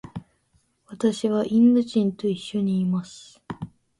[0.87, 3.39] 私はインド人と一緒にいます。